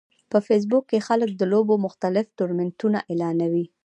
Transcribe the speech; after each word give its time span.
په 0.31 0.37
فېسبوک 0.47 0.83
کې 0.91 1.05
خلک 1.07 1.29
د 1.35 1.43
لوبو 1.53 1.75
مختلف 1.85 2.25
ټورنمنټونه 2.37 2.99
اعلانوي 3.11 3.65